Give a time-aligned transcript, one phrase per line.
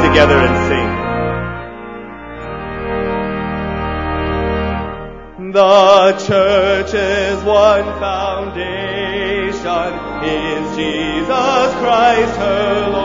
[0.00, 0.90] join together and sing.
[5.52, 9.52] The church is one foundation,
[10.24, 12.99] is Jesus Christ her Lord.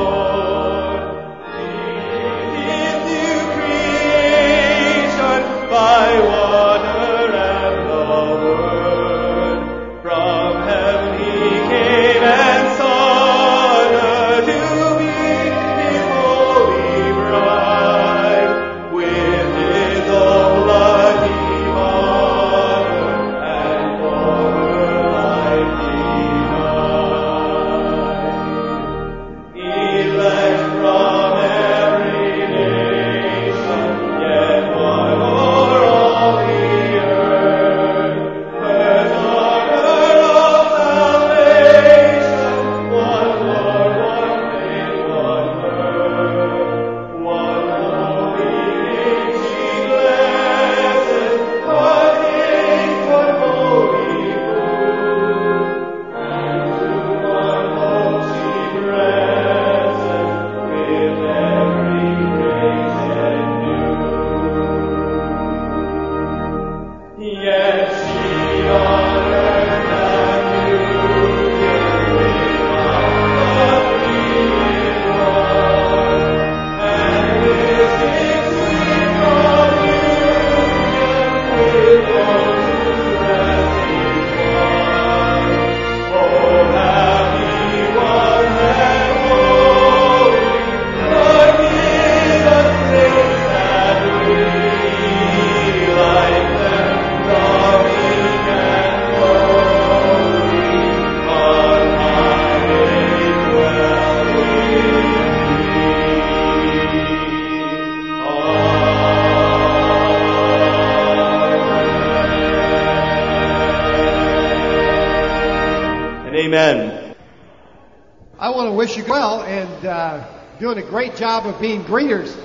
[118.66, 120.28] To wish you well and uh,
[120.60, 122.36] doing a great job of being greeters.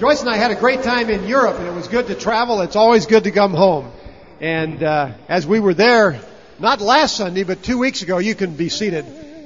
[0.00, 2.62] Joyce and I had a great time in Europe, and it was good to travel.
[2.62, 3.92] It's always good to come home.
[4.40, 6.20] And uh, as we were there,
[6.58, 9.04] not last Sunday, but two weeks ago, you can be seated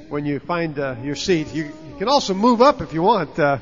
[0.09, 1.53] when you find uh, your seat.
[1.53, 3.37] You, you can also move up if you want.
[3.37, 3.59] Uh,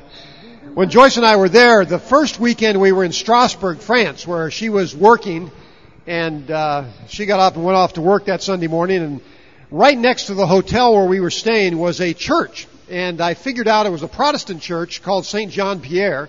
[0.72, 4.50] when Joyce and I were there, the first weekend we were in Strasbourg, France, where
[4.50, 5.50] she was working,
[6.06, 9.20] and uh, she got up and went off to work that Sunday morning, and
[9.70, 12.66] right next to the hotel where we were staying was a church.
[12.88, 15.50] And I figured out it was a Protestant church called St.
[15.50, 16.28] John Pierre.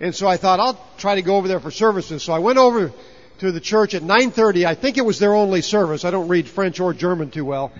[0.00, 2.22] And so I thought I'll try to go over there for services.
[2.22, 2.92] So I went over
[3.40, 4.66] to the church at 9:30.
[4.66, 6.04] I think it was their only service.
[6.04, 7.72] I don't read French or German too well,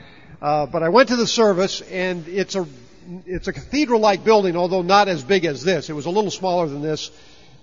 [0.43, 2.67] uh, but I went to the service, and it's a
[3.27, 5.91] it's a cathedral-like building, although not as big as this.
[5.91, 7.11] It was a little smaller than this.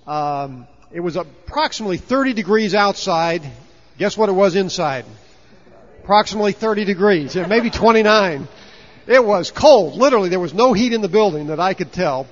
[0.06, 3.44] Um, it was approximately 30 degrees outside.
[3.98, 5.06] Guess what it was inside?
[6.08, 8.48] Approximately 30 degrees, maybe 29.
[9.08, 9.98] It was cold.
[9.98, 12.28] Literally, there was no heat in the building that I could tell.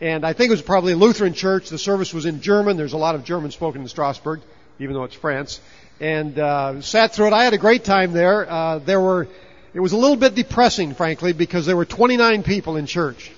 [0.00, 1.68] And I think it was probably a Lutheran church.
[1.68, 2.78] The service was in German.
[2.78, 4.40] There's a lot of German spoken in Strasbourg,
[4.78, 5.60] even though it's France.
[6.00, 7.32] And uh, sat through it.
[7.34, 8.50] I had a great time there.
[8.50, 9.28] Uh, there were,
[9.74, 13.30] it was a little bit depressing, frankly, because there were 29 people in church.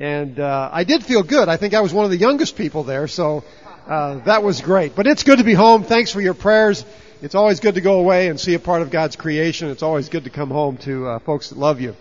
[0.00, 1.48] And uh, I did feel good.
[1.48, 3.44] I think I was one of the youngest people there, so
[3.86, 4.96] uh, that was great.
[4.96, 5.84] But it's good to be home.
[5.84, 6.84] Thanks for your prayers.
[7.22, 9.70] It's always good to go away and see a part of God's creation.
[9.70, 11.94] It's always good to come home to uh, folks that love you.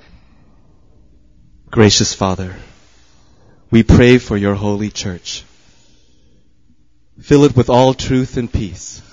[1.69, 2.55] Gracious Father,
[3.69, 5.43] we pray for your holy church.
[7.21, 9.03] Fill it with all truth and peace.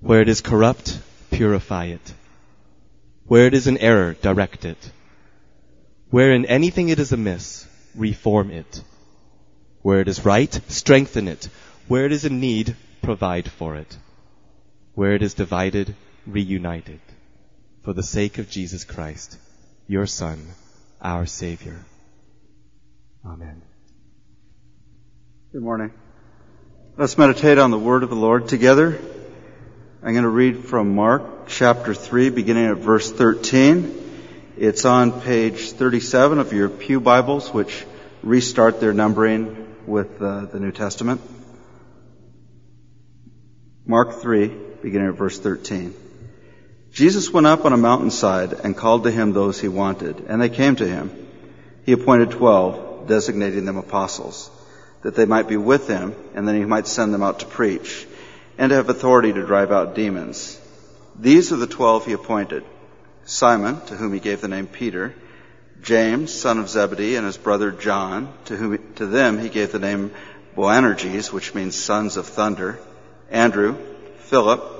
[0.00, 0.98] Where it is corrupt,
[1.30, 2.12] purify it.
[3.24, 4.90] Where it is in error, direct it.
[6.10, 8.82] Where in anything it is amiss, reform it.
[9.80, 11.48] Where it is right, strengthen it.
[11.88, 13.96] Where it is in need, provide for it.
[14.96, 15.94] Where it is divided,
[16.26, 17.00] reunite it.
[17.82, 19.36] For the sake of Jesus Christ,
[19.86, 20.42] your Son,
[21.02, 21.84] our Savior.
[23.22, 23.60] Amen.
[25.52, 25.92] Good morning.
[26.96, 28.98] Let's meditate on the word of the Lord together.
[30.02, 34.54] I'm going to read from Mark chapter 3, beginning at verse 13.
[34.56, 37.84] It's on page 37 of your Pew Bibles, which
[38.22, 41.20] restart their numbering with uh, the New Testament.
[43.84, 45.96] Mark 3, beginning at verse 13.
[46.92, 50.48] Jesus went up on a mountainside and called to him those he wanted, and they
[50.48, 51.10] came to him.
[51.84, 54.48] He appointed twelve, designating them apostles,
[55.02, 58.06] that they might be with him, and then he might send them out to preach,
[58.58, 60.56] and to have authority to drive out demons.
[61.18, 62.62] These are the twelve he appointed.
[63.24, 65.16] Simon, to whom he gave the name Peter,
[65.82, 69.80] James, son of Zebedee, and his brother John, to whom to them he gave the
[69.80, 70.12] name
[70.54, 72.78] Boanerges, which means sons of thunder,
[73.32, 73.76] Andrew,
[74.26, 74.75] Philip,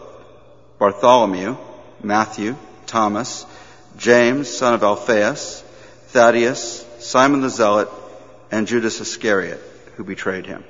[0.78, 1.56] Bartholomew,
[2.02, 2.56] Matthew,
[2.86, 3.46] Thomas,
[3.96, 5.62] James, son of Alphaeus,
[6.08, 7.88] Thaddeus, Simon the Zealot,
[8.50, 9.60] and Judas Iscariot,
[9.96, 10.64] who betrayed him.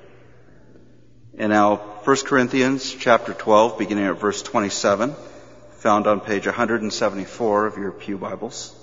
[1.38, 5.14] And now 1 Corinthians chapter 12, beginning at verse 27,
[5.78, 8.74] found on page 174 of your Pew Bibles.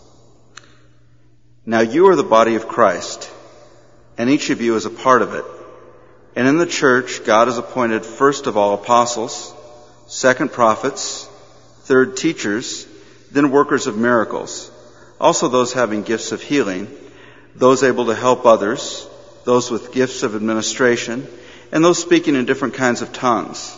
[1.65, 3.31] Now you are the body of Christ,
[4.17, 5.45] and each of you is a part of it.
[6.35, 9.53] And in the church, God has appointed first of all apostles,
[10.07, 11.27] second prophets,
[11.83, 12.87] third teachers,
[13.31, 14.71] then workers of miracles,
[15.19, 16.87] also those having gifts of healing,
[17.55, 19.07] those able to help others,
[19.45, 21.27] those with gifts of administration,
[21.71, 23.77] and those speaking in different kinds of tongues.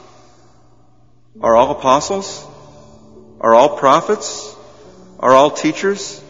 [1.41, 2.45] Are all apostles?
[3.41, 4.55] Are all prophets?
[5.19, 6.21] Are all teachers?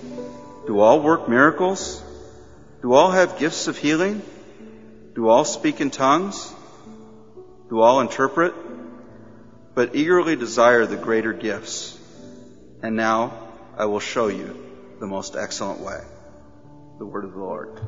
[0.68, 2.02] Do all work miracles?
[2.82, 4.22] Do all have gifts of healing?
[5.14, 6.54] Do all speak in tongues?
[7.70, 8.54] Do all interpret?
[9.76, 12.00] But eagerly desire the greater gifts.
[12.82, 14.66] And now I will show you
[15.00, 16.00] the most excellent way.
[16.98, 17.82] The word of the Lord.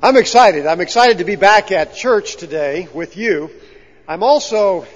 [0.00, 0.66] I'm excited.
[0.66, 3.50] I'm excited to be back at church today with you.
[4.06, 4.86] I'm also,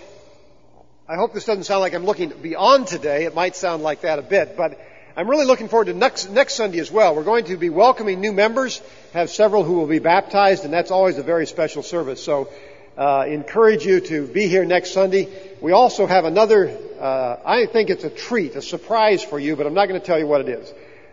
[1.08, 3.24] I hope this doesn't sound like I'm looking beyond today.
[3.24, 4.78] It might sound like that a bit, but
[5.14, 7.14] I'm really looking forward to next, next Sunday as well.
[7.14, 8.80] We're going to be welcoming new members,
[9.12, 12.22] have several who will be baptized, and that's always a very special service.
[12.22, 12.48] So,
[12.96, 15.28] uh, encourage you to be here next Sunday.
[15.60, 19.66] We also have another, uh, I think it's a treat, a surprise for you, but
[19.66, 20.72] I'm not going to tell you what it is.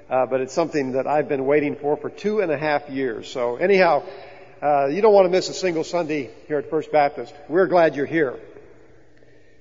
[0.10, 3.30] Uh, but it's something that I've been waiting for for two and a half years.
[3.30, 4.04] So anyhow,
[4.62, 7.34] uh, you don't want to miss a single Sunday here at First Baptist.
[7.50, 8.40] We're glad you're here.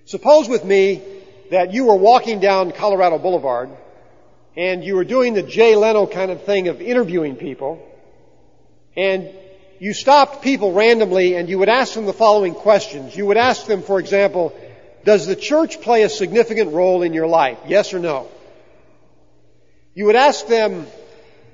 [0.04, 1.02] Suppose with me
[1.50, 3.70] that you were walking down Colorado Boulevard
[4.56, 7.84] and you were doing the Jay Leno kind of thing of interviewing people,
[8.96, 9.30] and
[9.78, 13.16] you stopped people randomly and you would ask them the following questions.
[13.16, 14.52] You would ask them, for example,
[15.04, 17.58] does the church play a significant role in your life?
[17.66, 18.28] Yes or no?
[19.94, 20.86] You would ask them,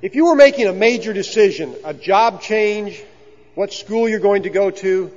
[0.03, 3.03] if you were making a major decision, a job change,
[3.55, 5.11] what school you're going to go to,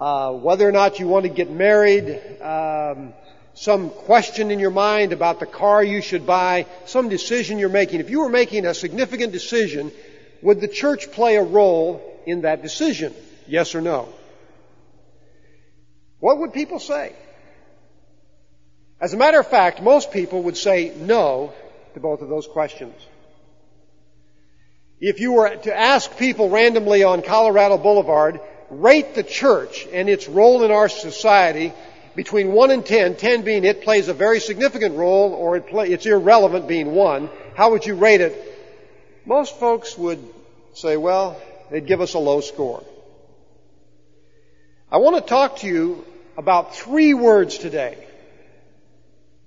[0.00, 2.08] uh, whether or not you want to get married,
[2.40, 3.12] um,
[3.54, 8.00] some question in your mind about the car you should buy, some decision you're making.
[8.00, 9.92] If you were making a significant decision,
[10.40, 13.14] would the church play a role in that decision?
[13.46, 14.08] Yes or no?
[16.18, 17.14] What would people say?
[19.00, 21.52] As a matter of fact, most people would say no
[21.94, 22.94] to both of those questions.
[25.00, 28.40] If you were to ask people randomly on Colorado Boulevard,
[28.70, 31.72] rate the church and its role in our society
[32.14, 35.88] between 1 and 10, 10 being it plays a very significant role or it play,
[35.88, 38.36] it's irrelevant being 1, how would you rate it?
[39.24, 40.22] Most folks would
[40.74, 42.84] say, well, they'd give us a low score.
[44.90, 46.04] I want to talk to you
[46.36, 47.96] about three words today.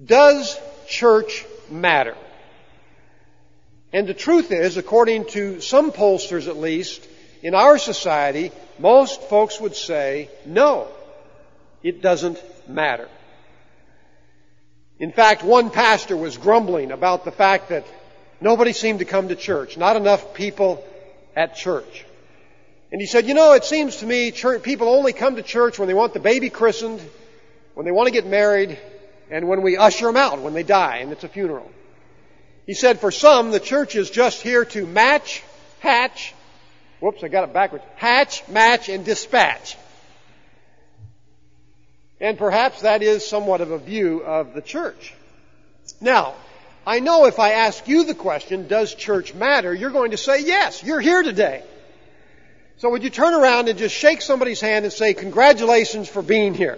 [0.03, 2.15] Does church matter?
[3.93, 7.07] And the truth is, according to some pollsters at least,
[7.43, 10.88] in our society, most folks would say, no,
[11.85, 13.07] it doesn't matter.
[14.97, 17.85] In fact, one pastor was grumbling about the fact that
[18.41, 20.83] nobody seemed to come to church, not enough people
[21.35, 22.05] at church.
[22.91, 25.77] And he said, you know, it seems to me church, people only come to church
[25.77, 26.99] when they want the baby christened,
[27.75, 28.79] when they want to get married,
[29.29, 31.71] and when we usher them out when they die and it's a funeral.
[32.65, 35.43] He said, for some, the church is just here to match,
[35.81, 36.33] hatch,
[36.99, 39.77] whoops, I got it backwards, hatch, match, and dispatch.
[42.19, 45.13] And perhaps that is somewhat of a view of the church.
[46.00, 46.36] Now,
[46.88, 50.43] I know if I ask you the question, does church matter, you're going to say
[50.43, 51.63] yes, you're here today.
[52.77, 56.53] So would you turn around and just shake somebody's hand and say, congratulations for being
[56.53, 56.77] here?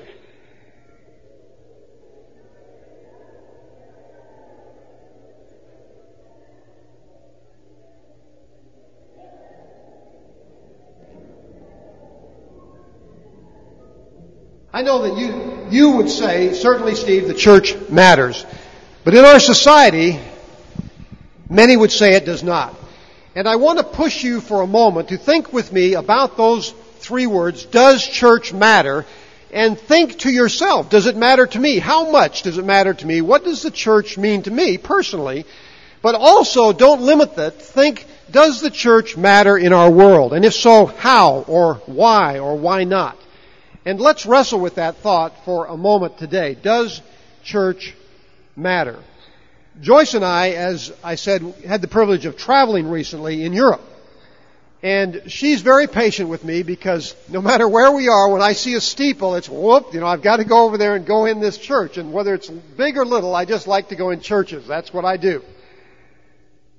[14.73, 18.45] I know that you, you would say, certainly Steve, the church matters.
[19.05, 20.19] But in our society,
[21.49, 22.75] many would say it does not.
[23.33, 26.71] And I want to push you for a moment to think with me about those
[26.95, 29.05] three words, does church matter?
[29.53, 31.79] And think to yourself, does it matter to me?
[31.79, 33.21] How much does it matter to me?
[33.21, 35.45] What does the church mean to me personally?
[36.01, 37.61] But also, don't limit that.
[37.61, 40.33] Think, does the church matter in our world?
[40.33, 43.17] And if so, how or why or why not?
[43.87, 46.55] And let's wrestle with that thought for a moment today.
[46.61, 47.01] Does
[47.41, 47.95] church
[48.53, 48.99] matter.
[49.79, 53.79] Joyce and I, as I said, had the privilege of traveling recently in Europe.
[54.83, 58.73] And she's very patient with me because no matter where we are, when I see
[58.73, 61.39] a steeple, it's whoop, you know, I've got to go over there and go in
[61.39, 61.97] this church.
[61.97, 64.67] And whether it's big or little, I just like to go in churches.
[64.67, 65.43] That's what I do.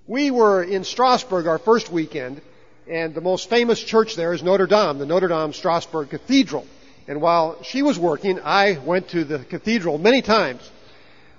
[0.06, 2.42] We were in Strasbourg our first weekend,
[2.86, 6.66] and the most famous church there is Notre Dame, the Notre Dame Strasbourg Cathedral.
[7.08, 10.70] And while she was working, I went to the cathedral many times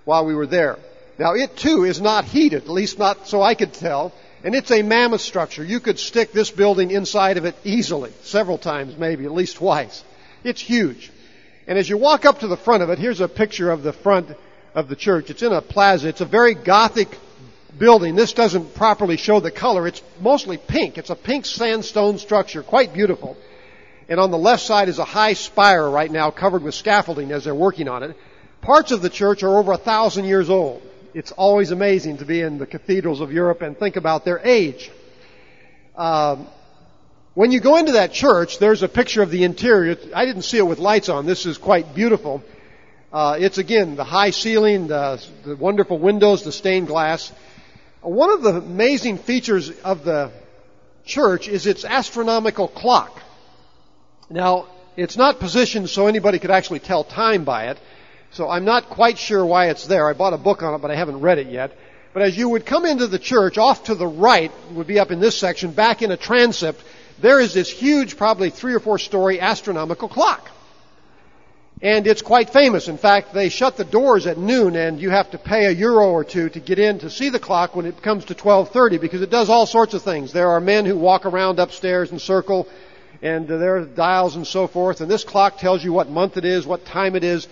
[0.04, 0.80] while we were there.
[1.20, 4.12] Now it too is not heated, at least not so I could tell.
[4.44, 5.64] And it's a mammoth structure.
[5.64, 10.04] You could stick this building inside of it easily, several times maybe, at least twice.
[10.44, 11.12] It's huge.
[11.68, 13.94] And as you walk up to the front of it, here's a picture of the
[13.94, 14.30] front
[14.74, 15.30] of the church.
[15.30, 16.08] It's in a plaza.
[16.08, 17.16] It's a very gothic
[17.78, 18.16] building.
[18.16, 19.88] This doesn't properly show the color.
[19.88, 20.98] It's mostly pink.
[20.98, 23.38] It's a pink sandstone structure, quite beautiful.
[24.10, 27.46] And on the left side is a high spire right now covered with scaffolding as
[27.46, 28.18] they're working on it.
[28.62, 30.82] Parts of the church are over a thousand years old
[31.14, 34.92] it's always amazing to be in the cathedrals of Europe and think about their age.
[35.96, 36.48] Um,
[37.34, 39.98] when you go into that church, there's a picture of the interior.
[40.14, 41.26] I didn't see it with lights on.
[41.26, 42.44] This is quite beautiful.
[43.12, 47.32] Uh, it's again the high ceiling, the, the wonderful windows, the stained glass.
[48.02, 50.32] One of the amazing features of the
[51.06, 53.20] church is its astronomical clock.
[54.30, 57.80] Now, it's not positioned so anybody could actually tell time by it.
[58.32, 60.08] So I'm not quite sure why it's there.
[60.08, 61.76] I bought a book on it, but I haven't read it yet.
[62.14, 65.12] But as you would come into the church, off to the right would be up
[65.12, 66.84] in this section, back in a transept,
[67.20, 70.50] there is this huge, probably three or four story astronomical clock.
[71.82, 72.88] And it's quite famous.
[72.90, 76.10] In fact, they shut the doors at noon and you have to pay a euro
[76.10, 79.22] or two to get in to see the clock when it comes to 12:30 because
[79.22, 80.34] it does all sorts of things.
[80.34, 82.68] There are men who walk around upstairs and circle
[83.22, 86.46] and there are dials and so forth and this clock tells you what month it
[86.46, 87.48] is, what time it is.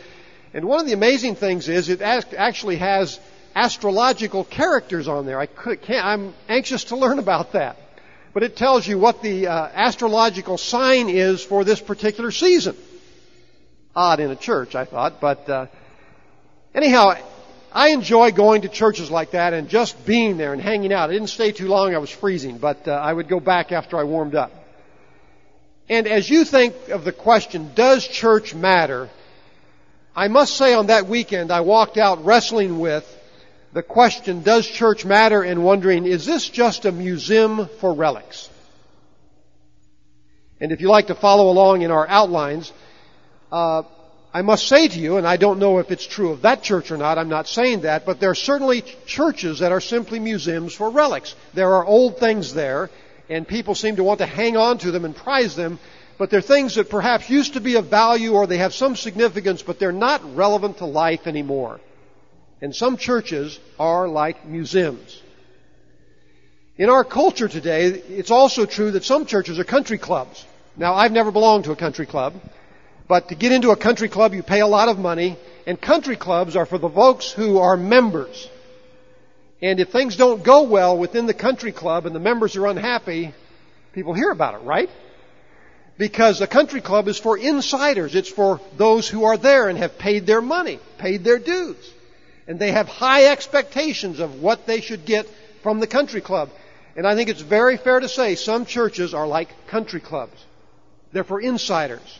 [0.54, 3.20] And one of the amazing things is it actually has
[3.56, 5.40] astrological characters on there.
[5.40, 7.78] I can't, I'm anxious to learn about that.
[8.34, 12.78] But it tells you what the uh, astrological sign is for this particular season.
[13.96, 15.20] Odd in a church, I thought.
[15.20, 15.66] But uh,
[16.76, 17.16] anyhow,
[17.74, 21.10] I enjoy going to churches like that and just being there and hanging out.
[21.10, 21.96] I didn't stay too long.
[21.96, 24.52] I was freezing, but uh, I would go back after I warmed up.
[25.90, 29.10] And as you think of the question, does church matter?
[30.16, 33.06] I must say on that weekend, I walked out wrestling with
[33.74, 35.44] the question, does church matter?
[35.44, 38.50] And wondering, is this just a museum for relics?
[40.60, 42.74] And if you like to follow along in our outlines,
[43.52, 43.84] uh,
[44.34, 46.92] I must say to you, and I don't know if it's true of that church
[46.92, 50.74] or not, I'm not saying that, but there are certainly churches that are simply museums
[50.74, 51.36] for relics.
[51.54, 52.90] There are old things there,
[53.30, 55.80] and people seem to want to hang on to them and prize them,
[56.18, 59.62] but they're things that perhaps used to be of value or they have some significance,
[59.62, 61.80] but they're not relevant to life anymore.
[62.62, 65.22] And some churches are like museums.
[66.78, 70.46] In our culture today, it's also true that some churches are country clubs.
[70.76, 72.36] Now, I've never belonged to a country club,
[73.08, 76.16] but to get into a country club, you pay a lot of money, and country
[76.16, 78.48] clubs are for the folks who are members.
[79.62, 83.34] And if things don't go well within the country club and the members are unhappy,
[83.94, 84.90] people hear about it, right?
[85.98, 88.14] Because a country club is for insiders.
[88.14, 91.94] It's for those who are there and have paid their money, paid their dues.
[92.48, 95.28] And they have high expectations of what they should get
[95.64, 96.50] from the country club.
[96.96, 100.46] And I think it's very fair to say some churches are like country clubs.
[101.12, 102.20] They're for insiders.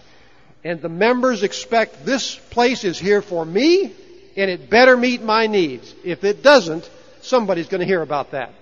[0.64, 3.94] And the members expect this place is here for me
[4.36, 5.94] and it better meet my needs.
[6.04, 6.90] If it doesn't,
[7.28, 8.54] somebody's going to hear about that.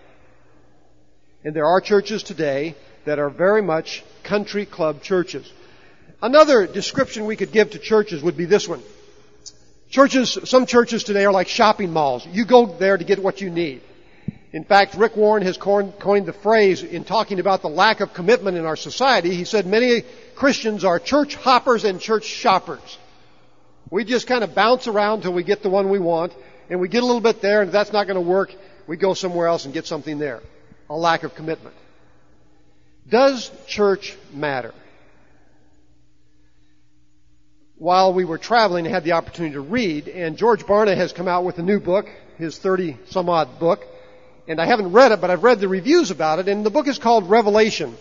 [1.43, 5.51] And there are churches today that are very much country club churches.
[6.21, 8.81] Another description we could give to churches would be this one.
[9.89, 12.25] Churches, some churches today are like shopping malls.
[12.25, 13.81] You go there to get what you need.
[14.51, 18.57] In fact, Rick Warren has coined the phrase in talking about the lack of commitment
[18.57, 19.35] in our society.
[19.35, 20.03] He said many
[20.35, 22.97] Christians are church hoppers and church shoppers.
[23.91, 26.33] We just kind of bounce around till we get the one we want,
[26.69, 28.53] and we get a little bit there, and if that's not going to work,
[28.87, 30.41] we go somewhere else and get something there.
[30.89, 31.75] A lack of commitment.
[33.07, 34.73] Does church matter?
[37.77, 41.27] While we were traveling, I had the opportunity to read, and George Barna has come
[41.27, 42.07] out with a new book,
[42.37, 43.85] his 30 some odd book,
[44.47, 46.87] and I haven't read it, but I've read the reviews about it, and the book
[46.87, 47.95] is called Revelation.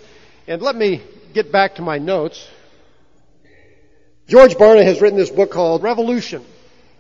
[0.47, 1.03] And let me
[1.33, 2.47] get back to my notes.
[4.29, 6.45] George Barna has written this book called Revolution.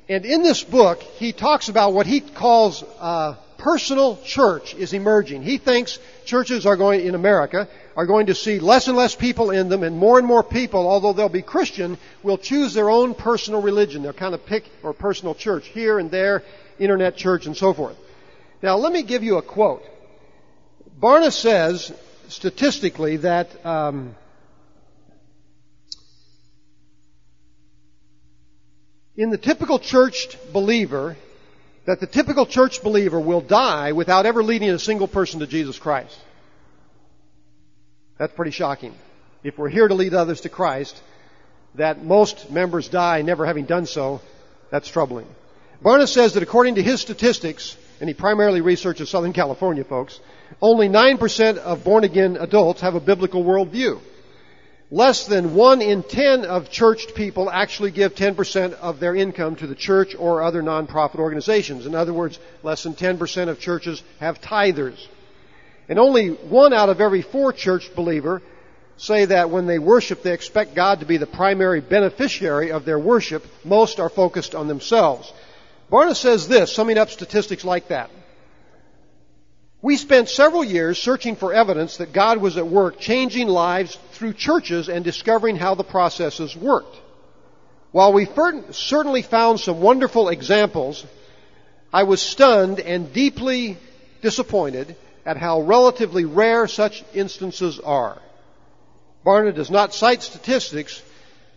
[0.09, 5.43] And in this book, he talks about what he calls uh, personal church is emerging.
[5.43, 9.51] He thinks churches are going, in America, are going to see less and less people
[9.51, 13.15] in them and more and more people, although they'll be Christian, will choose their own
[13.15, 14.03] personal religion.
[14.03, 16.43] They'll kind of pick, or personal church here and there,
[16.79, 17.97] internet church and so forth.
[18.63, 19.83] Now, let me give you a quote.
[21.01, 21.93] Barna says,
[22.29, 24.15] statistically, that um,
[29.17, 31.17] in the typical church believer,
[31.87, 35.79] that the typical church believer will die without ever leading a single person to Jesus
[35.79, 36.17] Christ.
[38.19, 38.95] That's pretty shocking.
[39.43, 41.01] If we're here to lead others to Christ,
[41.75, 44.21] that most members die never having done so,
[44.71, 45.27] that's troubling.
[45.83, 50.19] Barna says that according to his statistics, and he primarily researches Southern California folks,
[50.61, 54.01] only 9% of born again adults have a biblical worldview.
[54.95, 59.67] Less than 1 in 10 of churched people actually give 10% of their income to
[59.67, 61.85] the church or other nonprofit organizations.
[61.85, 65.05] In other words, less than 10% of churches have tithers.
[65.89, 68.41] And only one out of every four church believer
[68.97, 73.01] say that when they worship, they expect God to be the primary beneficiary of their
[73.01, 73.45] worship.
[73.65, 75.33] Most are focused on themselves.
[75.91, 78.11] Barna says this, summing up statistics like that.
[79.85, 84.33] We spent several years searching for evidence that God was at work changing lives through
[84.33, 86.97] churches and discovering how the processes worked.
[87.93, 88.27] While we
[88.71, 91.05] certainly found some wonderful examples,
[91.93, 93.77] I was stunned and deeply
[94.23, 98.17] disappointed at how relatively rare such instances are.
[99.23, 101.03] Barna does not cite statistics,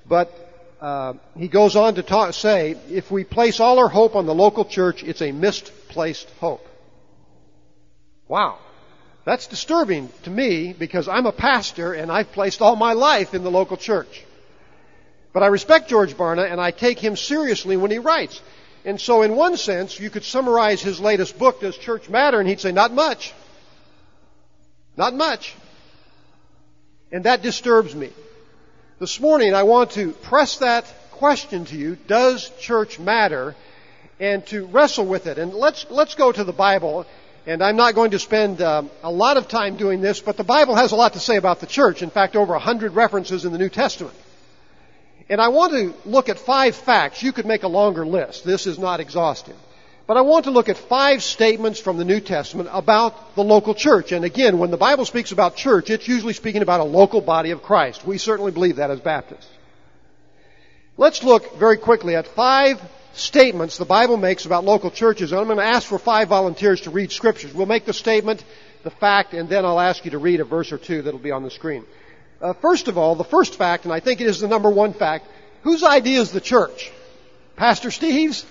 [0.05, 0.33] but
[0.81, 4.65] uh, he goes on to say, if we place all our hope on the local
[4.65, 6.66] church, it's a misplaced hope.
[8.27, 8.59] Wow.
[9.25, 13.43] That's disturbing to me because I'm a pastor and I've placed all my life in
[13.43, 14.23] the local church.
[15.33, 18.41] But I respect George Barna and I take him seriously when he writes.
[18.85, 22.39] And so in one sense, you could summarize his latest book, Does Church Matter?
[22.39, 23.33] And he'd say, not much.
[24.95, 25.53] Not much.
[27.11, 28.11] And that disturbs me.
[28.99, 33.55] This morning I want to press that question to you, does church matter?
[34.19, 35.37] And to wrestle with it.
[35.37, 37.05] And let's, let's go to the Bible
[37.47, 40.43] and I'm not going to spend uh, a lot of time doing this, but the
[40.43, 42.03] Bible has a lot to say about the church.
[42.03, 44.15] In fact, over a hundred references in the New Testament.
[45.29, 47.23] And I want to look at five facts.
[47.23, 48.43] You could make a longer list.
[48.43, 49.55] This is not exhaustive.
[50.07, 53.73] But I want to look at five statements from the New Testament about the local
[53.73, 54.11] church.
[54.11, 57.51] And again, when the Bible speaks about church, it's usually speaking about a local body
[57.51, 58.05] of Christ.
[58.05, 59.47] We certainly believe that as Baptists.
[60.97, 62.81] Let's look very quickly at five
[63.17, 65.31] statements the Bible makes about local churches.
[65.31, 67.53] And I'm going to ask for five volunteers to read scriptures.
[67.53, 68.43] We'll make the statement,
[68.83, 71.31] the fact, and then I'll ask you to read a verse or two that'll be
[71.31, 71.85] on the screen.
[72.41, 74.93] Uh, first of all, the first fact, and I think it is the number one
[74.93, 75.27] fact,
[75.63, 76.91] whose idea is the church?
[77.55, 78.45] Pastor Steve's?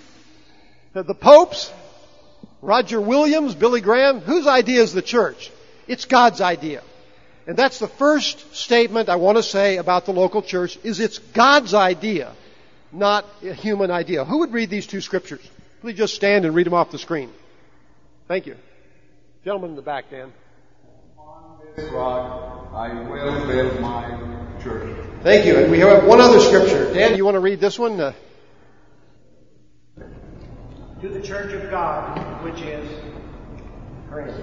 [0.93, 1.71] The Pope's?
[2.61, 3.55] Roger Williams?
[3.55, 4.19] Billy Graham?
[4.19, 5.51] Whose idea is the church?
[5.87, 6.83] It's God's idea.
[7.45, 11.19] And that's the first statement I want to say about the local church is it's
[11.19, 12.33] God's idea
[12.91, 14.25] not a human idea.
[14.25, 15.45] Who would read these two scriptures?
[15.81, 17.29] Please just stand and read them off the screen.
[18.27, 18.55] Thank you.
[19.43, 20.33] Gentleman in the back, Dan.
[21.17, 24.03] On this rock I will build my
[24.61, 24.97] church.
[25.23, 25.57] Thank you.
[25.57, 26.93] And we have one other scripture.
[26.93, 27.99] Dan, you want to read this one?
[27.99, 28.13] Uh,
[31.01, 32.89] to the church of God, which is
[34.09, 34.37] Christ.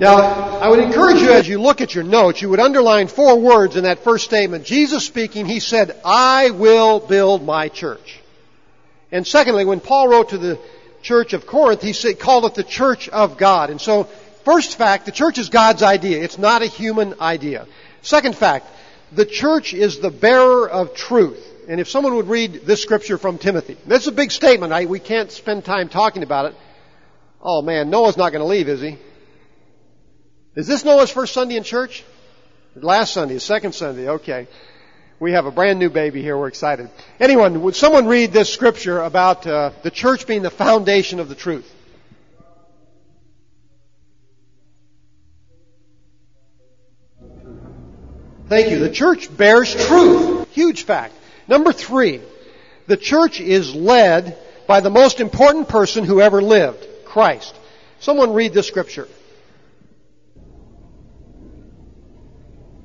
[0.00, 0.16] Now,
[0.58, 3.76] I would encourage you as you look at your notes, you would underline four words
[3.76, 4.64] in that first statement.
[4.64, 8.20] Jesus speaking, he said, I will build my church.
[9.12, 10.58] And secondly, when Paul wrote to the
[11.02, 13.70] church of Corinth, he said, called it the church of God.
[13.70, 14.04] And so,
[14.44, 16.20] first fact, the church is God's idea.
[16.24, 17.68] It's not a human idea.
[18.02, 18.66] Second fact,
[19.12, 21.40] the church is the bearer of truth.
[21.68, 24.72] And if someone would read this scripture from Timothy, that's a big statement.
[24.72, 26.56] I, we can't spend time talking about it.
[27.40, 28.98] Oh man, Noah's not going to leave, is he?
[30.56, 32.04] Is this Noah's first Sunday in church?
[32.76, 34.46] Last Sunday, second Sunday, okay.
[35.18, 36.90] We have a brand new baby here, we're excited.
[37.18, 41.34] Anyone, would someone read this scripture about uh, the church being the foundation of the
[41.34, 41.68] truth?
[48.48, 48.78] Thank you.
[48.78, 50.48] The church bears truth.
[50.52, 51.14] Huge fact.
[51.48, 52.20] Number three,
[52.86, 54.38] the church is led
[54.68, 57.54] by the most important person who ever lived, Christ.
[58.00, 59.08] Someone read this scripture.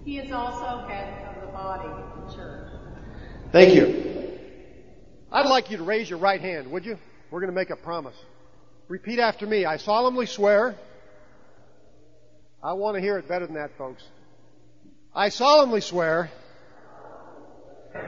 [0.10, 1.88] He is also head of the body,
[2.26, 2.72] the church.
[3.52, 4.40] Thank you.
[5.32, 6.98] I'd like you to raise your right hand, would you?
[7.30, 8.16] We're going to make a promise.
[8.88, 9.66] Repeat after me.
[9.66, 10.76] I solemnly swear.
[12.64, 14.02] I want to hear it better than that, folks.
[15.14, 16.32] I solemnly swear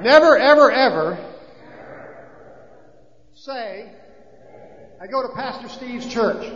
[0.02, 1.24] never, ever, ever
[3.36, 3.92] say,
[5.00, 6.52] I go to Pastor Steve's church.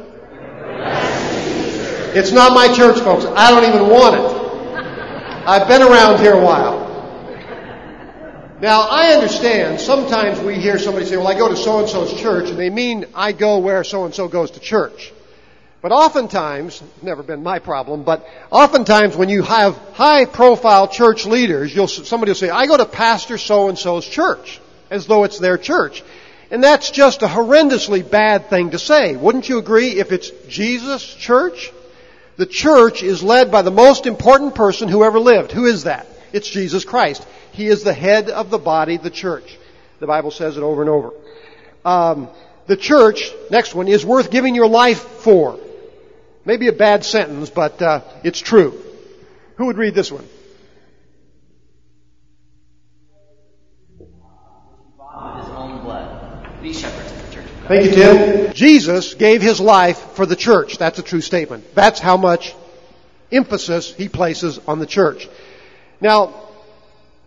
[2.15, 3.25] It's not my church, folks.
[3.25, 4.44] I don't even want it.
[5.47, 6.85] I've been around here a while.
[8.61, 12.19] Now, I understand sometimes we hear somebody say, well, I go to so and so's
[12.19, 15.13] church, and they mean I go where so and so goes to church.
[15.83, 21.75] But oftentimes, never been my problem, but oftentimes when you have high profile church leaders,
[21.75, 25.37] you'll, somebody will say, I go to pastor so and so's church, as though it's
[25.37, 26.03] their church.
[26.49, 29.15] And that's just a horrendously bad thing to say.
[29.15, 31.71] Wouldn't you agree if it's Jesus' church?
[32.37, 35.51] The church is led by the most important person who ever lived.
[35.51, 36.07] Who is that?
[36.33, 37.25] It's Jesus Christ.
[37.51, 39.57] He is the head of the body, the church.
[39.99, 41.11] The Bible says it over and over.
[41.85, 42.29] Um,
[42.67, 45.59] the church, next one, is worth giving your life for.
[46.43, 48.81] Maybe a bad sentence, but uh, it's true.
[49.55, 50.27] Who would read this one?
[55.37, 56.61] his own blood.
[56.61, 57.54] Be shepherds of the church of God.
[57.67, 58.53] Thank you, Tim.
[58.53, 60.77] Jesus gave his life for the church.
[60.77, 61.73] That's a true statement.
[61.73, 62.53] That's how much
[63.31, 65.27] emphasis he places on the church.
[65.99, 66.49] Now,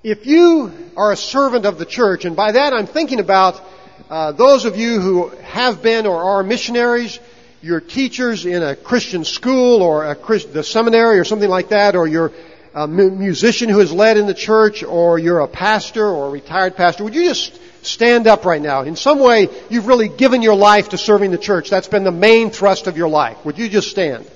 [0.05, 3.61] if you are a servant of the church, and by that I'm thinking about
[4.09, 7.19] uh, those of you who have been or are missionaries,
[7.61, 11.97] you're teachers in a Christian school or a Christ, the seminary or something like that,
[11.97, 12.31] or you're
[12.75, 16.77] a musician who has led in the church, or you're a pastor or a retired
[16.77, 18.83] pastor, would you just stand up right now?
[18.83, 21.71] In some way, you've really given your life to serving the church.
[21.71, 23.45] That's been the main thrust of your life.
[23.45, 24.31] Would you just stand?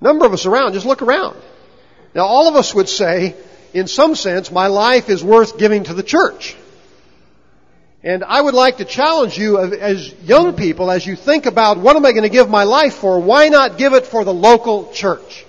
[0.00, 1.36] Number of us around, just look around.
[2.14, 3.36] Now, all of us would say,
[3.72, 6.56] in some sense, my life is worth giving to the church.
[8.02, 11.96] And I would like to challenge you as young people, as you think about what
[11.96, 14.90] am I going to give my life for, why not give it for the local
[14.92, 15.44] church?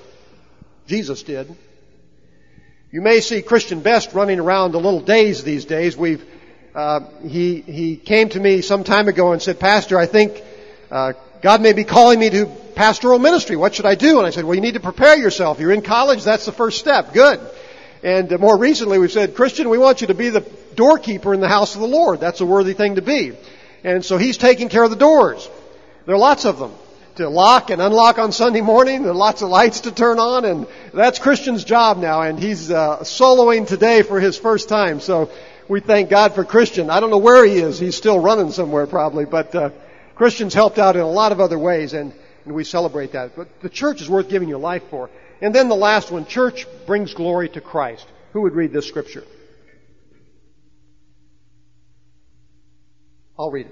[0.85, 1.55] Jesus did.
[2.91, 5.95] You may see Christian Best running around a little dazed these days.
[5.95, 6.25] We've,
[6.73, 10.41] uh, he, he came to me some time ago and said, Pastor, I think
[10.89, 13.55] uh, God may be calling me to pastoral ministry.
[13.55, 14.19] What should I do?
[14.19, 15.59] And I said, well, you need to prepare yourself.
[15.59, 16.23] You're in college.
[16.23, 17.13] That's the first step.
[17.13, 17.39] Good.
[18.03, 20.41] And uh, more recently, we've said, Christian, we want you to be the
[20.75, 22.19] doorkeeper in the house of the Lord.
[22.19, 23.33] That's a worthy thing to be.
[23.83, 25.49] And so he's taking care of the doors.
[26.05, 26.73] There are lots of them
[27.15, 29.03] to lock and unlock on Sunday morning.
[29.03, 32.21] There are lots of lights to turn on, and that's Christian's job now.
[32.21, 35.01] And he's uh, soloing today for his first time.
[35.01, 35.29] So
[35.71, 36.89] we thank God for Christian.
[36.89, 37.79] I don't know where he is.
[37.79, 39.69] He's still running somewhere probably, but uh,
[40.15, 43.37] Christian's helped out in a lot of other ways, and, and we celebrate that.
[43.37, 45.09] But the church is worth giving your life for.
[45.39, 48.05] And then the last one, church brings glory to Christ.
[48.33, 49.23] Who would read this scripture?
[53.39, 53.67] I'll read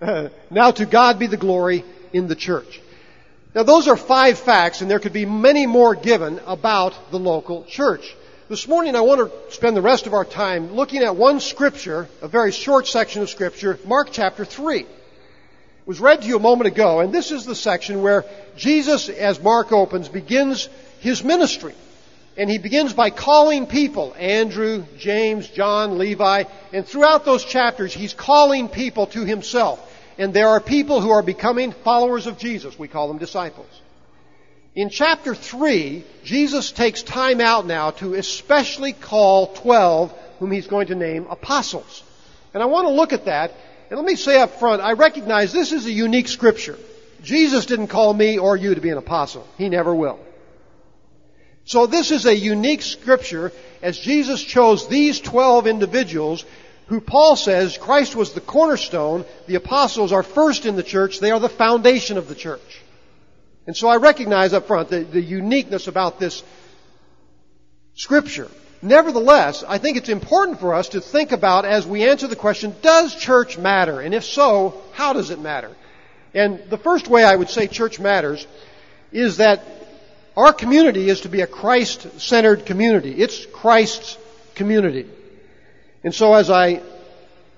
[0.00, 0.32] it.
[0.50, 1.84] now to God be the glory
[2.14, 2.80] in the church.
[3.54, 7.64] Now those are five facts, and there could be many more given about the local
[7.64, 8.16] church.
[8.52, 12.06] This morning I want to spend the rest of our time looking at one scripture,
[12.20, 14.80] a very short section of scripture, Mark chapter 3.
[14.80, 14.86] It
[15.86, 19.40] was read to you a moment ago, and this is the section where Jesus, as
[19.40, 20.68] Mark opens, begins
[21.00, 21.72] his ministry.
[22.36, 28.12] And he begins by calling people, Andrew, James, John, Levi, and throughout those chapters, he's
[28.12, 29.80] calling people to himself.
[30.18, 32.78] And there are people who are becoming followers of Jesus.
[32.78, 33.81] We call them disciples.
[34.74, 40.86] In chapter 3, Jesus takes time out now to especially call 12 whom he's going
[40.86, 42.02] to name apostles.
[42.54, 43.52] And I want to look at that.
[43.90, 46.78] And let me say up front, I recognize this is a unique scripture.
[47.22, 49.46] Jesus didn't call me or you to be an apostle.
[49.58, 50.18] He never will.
[51.64, 56.46] So this is a unique scripture as Jesus chose these 12 individuals
[56.86, 61.30] who Paul says Christ was the cornerstone, the apostles are first in the church, they
[61.30, 62.80] are the foundation of the church.
[63.66, 66.42] And so I recognize up front the, the uniqueness about this
[67.94, 68.48] scripture.
[68.82, 72.74] Nevertheless, I think it's important for us to think about as we answer the question,
[72.82, 74.00] does church matter?
[74.00, 75.70] And if so, how does it matter?
[76.34, 78.46] And the first way I would say church matters
[79.12, 79.62] is that
[80.36, 83.12] our community is to be a Christ-centered community.
[83.12, 84.18] It's Christ's
[84.56, 85.08] community.
[86.02, 86.82] And so as I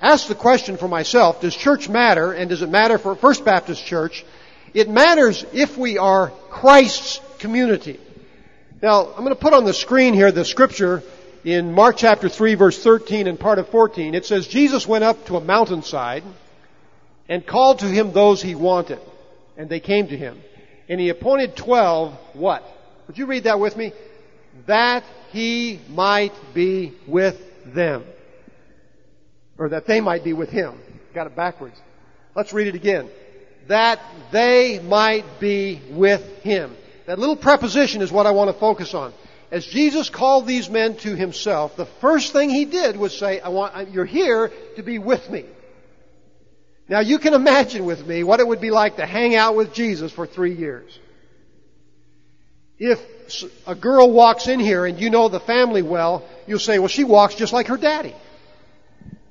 [0.02, 3.86] ask the question for myself, does church matter and does it matter for First Baptist
[3.86, 4.24] Church?
[4.74, 8.00] It matters if we are Christ's community.
[8.82, 11.02] Now, I'm going to put on the screen here the scripture
[11.44, 14.14] in Mark chapter 3 verse 13 and part of 14.
[14.14, 16.24] It says, Jesus went up to a mountainside
[17.28, 18.98] and called to him those he wanted.
[19.56, 20.40] And they came to him.
[20.88, 22.62] And he appointed twelve what?
[23.06, 23.92] Would you read that with me?
[24.66, 28.04] That he might be with them.
[29.56, 30.78] Or that they might be with him.
[31.14, 31.76] Got it backwards.
[32.34, 33.08] Let's read it again.
[33.68, 34.00] That
[34.30, 36.76] they might be with him.
[37.06, 39.12] That little preposition is what I want to focus on.
[39.50, 43.48] As Jesus called these men to himself, the first thing he did was say, I
[43.50, 45.44] want, you're here to be with me.
[46.88, 49.72] Now you can imagine with me what it would be like to hang out with
[49.72, 50.98] Jesus for three years.
[52.78, 53.00] If
[53.66, 57.04] a girl walks in here and you know the family well, you'll say, well, she
[57.04, 58.14] walks just like her daddy.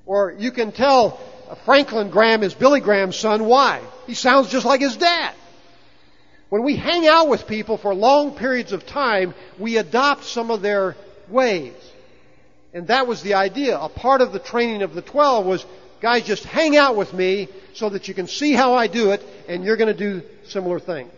[0.05, 1.19] Or you can tell
[1.65, 3.45] Franklin Graham is Billy Graham's son.
[3.45, 3.81] Why?
[4.07, 5.33] He sounds just like his dad.
[6.49, 10.61] When we hang out with people for long periods of time, we adopt some of
[10.61, 10.95] their
[11.27, 11.73] ways.
[12.73, 13.77] And that was the idea.
[13.77, 15.65] A part of the training of the 12 was,
[16.01, 19.23] guys, just hang out with me so that you can see how I do it
[19.47, 21.11] and you're going to do similar things.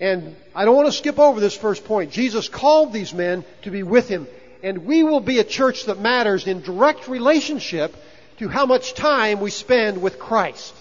[0.00, 2.10] And I don't want to skip over this first point.
[2.10, 4.26] Jesus called these men to be with him.
[4.62, 7.94] And we will be a church that matters in direct relationship
[8.38, 10.74] to how much time we spend with Christ.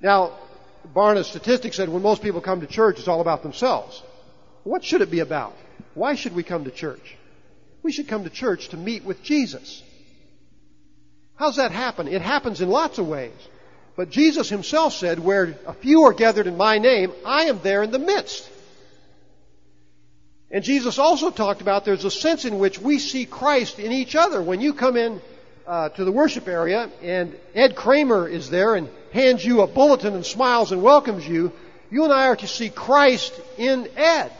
[0.00, 0.32] Now,
[0.94, 4.02] Barna's statistics said when most people come to church, it's all about themselves.
[4.64, 5.54] What should it be about?
[5.94, 7.16] Why should we come to church?
[7.82, 9.82] We should come to church to meet with Jesus.
[11.36, 12.08] How's that happen?
[12.08, 13.32] It happens in lots of ways.
[13.96, 17.82] But Jesus himself said, where a few are gathered in my name, I am there
[17.82, 18.48] in the midst.
[20.56, 24.16] And Jesus also talked about there's a sense in which we see Christ in each
[24.16, 24.40] other.
[24.40, 25.20] When you come in
[25.66, 30.14] uh, to the worship area and Ed Kramer is there and hands you a bulletin
[30.14, 31.52] and smiles and welcomes you,
[31.90, 34.32] you and I are to see Christ in Ed.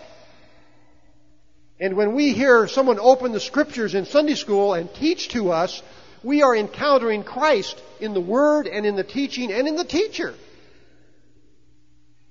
[1.78, 5.82] And when we hear someone open the scriptures in Sunday school and teach to us,
[6.22, 10.32] we are encountering Christ in the Word and in the teaching and in the teacher.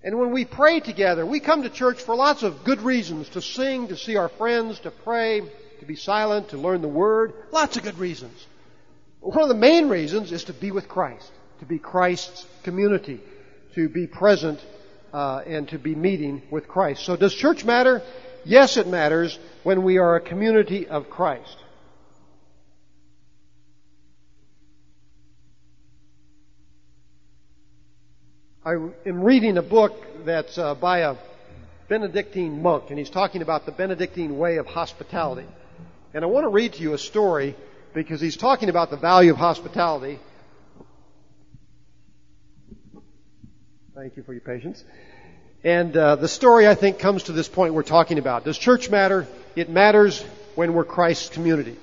[0.06, 3.42] And when we pray together, we come to church for lots of good reasons to
[3.42, 5.42] sing, to see our friends, to pray,
[5.80, 7.34] to be silent, to learn the Word.
[7.52, 8.46] Lots of good reasons.
[9.20, 13.20] One of the main reasons is to be with Christ, to be Christ's community,
[13.74, 14.64] to be present
[15.12, 17.04] uh, and to be meeting with Christ.
[17.04, 18.04] So does church matter?
[18.44, 21.58] Yes, it matters when we are a community of Christ.
[28.68, 28.74] I
[29.06, 29.94] am reading a book
[30.26, 31.18] that's uh, by a
[31.88, 35.48] Benedictine monk, and he's talking about the Benedictine way of hospitality.
[36.16, 37.56] And I want to read to you a story
[37.94, 40.18] because he's talking about the value of hospitality.
[43.94, 44.84] Thank you for your patience.
[45.64, 48.46] And uh, the story, I think, comes to this point we're talking about.
[48.46, 49.28] Does church matter?
[49.56, 50.24] It matters
[50.56, 51.78] when we're Christ's community.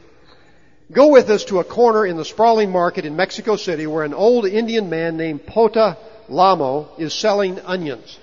[0.91, 4.15] Go with us to a corner in the sprawling market in Mexico City where an
[4.15, 5.97] old Indian man named Pota
[6.29, 8.19] Lamo is selling onions.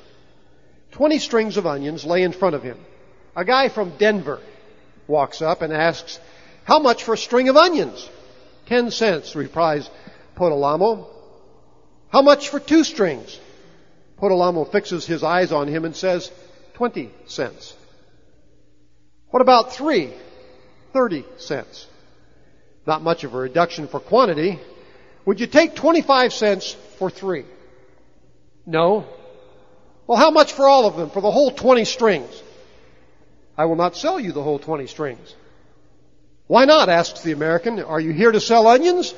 [0.91, 2.77] Twenty strings of onions lay in front of him.
[3.35, 4.39] A guy from Denver
[5.07, 6.19] walks up and asks,
[6.63, 8.09] How much for a string of onions?
[8.65, 9.89] Ten cents, replies
[10.35, 11.07] Potalamo.
[12.09, 13.39] How much for two strings?
[14.19, 16.31] Potalamo fixes his eyes on him and says,
[16.73, 17.73] Twenty cents.
[19.29, 20.13] What about three?
[20.93, 21.87] Thirty cents.
[22.85, 24.59] Not much of a reduction for quantity.
[25.25, 27.45] Would you take 25 cents for three?
[28.69, 29.03] No.
[30.05, 32.43] Well, how much for all of them, for the whole 20 strings?
[33.57, 35.35] I will not sell you the whole 20 strings.
[36.45, 36.87] Why not?
[36.87, 37.79] asks the American.
[37.79, 39.15] Are you here to sell onions?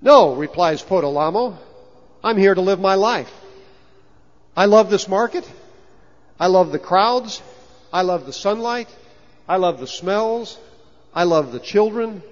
[0.00, 1.58] No, replies Potalamo.
[2.22, 3.32] I'm here to live my life.
[4.56, 5.50] I love this market.
[6.38, 7.42] I love the crowds.
[7.92, 8.88] I love the sunlight.
[9.48, 10.56] I love the smells.
[11.12, 12.22] I love the children.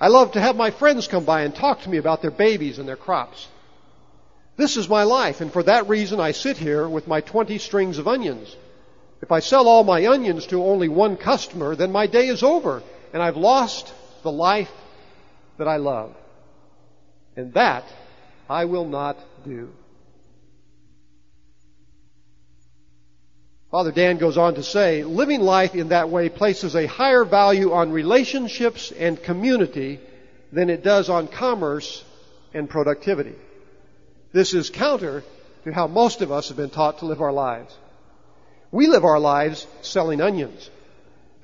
[0.00, 2.78] I love to have my friends come by and talk to me about their babies
[2.78, 3.48] and their crops.
[4.56, 7.98] This is my life, and for that reason I sit here with my 20 strings
[7.98, 8.54] of onions.
[9.20, 12.82] If I sell all my onions to only one customer, then my day is over,
[13.12, 14.70] and I've lost the life
[15.58, 16.14] that I love.
[17.36, 17.84] And that
[18.48, 19.70] I will not do.
[23.72, 27.72] Father Dan goes on to say, living life in that way places a higher value
[27.72, 29.98] on relationships and community
[30.52, 32.04] than it does on commerce
[32.52, 33.34] and productivity.
[34.34, 35.22] This is counter
[35.62, 37.72] to how most of us have been taught to live our lives.
[38.72, 40.70] We live our lives selling onions.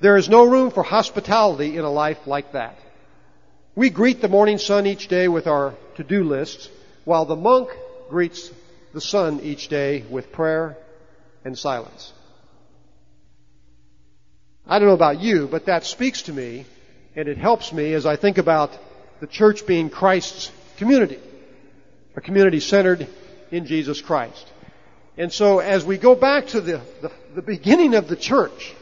[0.01, 2.77] There is no room for hospitality in a life like that.
[3.75, 6.67] We greet the morning sun each day with our to-do lists,
[7.05, 7.69] while the monk
[8.09, 8.51] greets
[8.93, 10.75] the sun each day with prayer
[11.45, 12.11] and silence.
[14.67, 16.65] I don't know about you, but that speaks to me
[17.15, 18.77] and it helps me as I think about
[19.21, 21.19] the church being Christ's community
[22.15, 23.07] a community centered
[23.51, 24.47] in Jesus Christ.
[25.17, 28.73] And so as we go back to the, the, the, beginning of the church,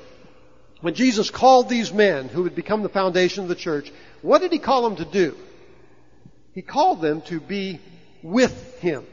[0.82, 4.52] when Jesus called these men who would become the foundation of the church, what did
[4.52, 5.36] he call them to do?
[6.54, 7.80] He called them to be
[8.22, 9.06] with him.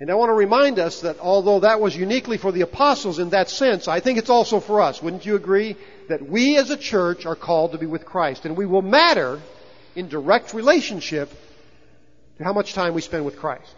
[0.00, 3.30] And I want to remind us that although that was uniquely for the apostles in
[3.30, 5.02] that sense, I think it's also for us.
[5.02, 5.76] Wouldn't you agree?
[6.08, 8.46] That we as a church are called to be with Christ.
[8.46, 9.40] And we will matter
[9.94, 11.30] in direct relationship
[12.40, 13.74] to how much time we spend with Christ.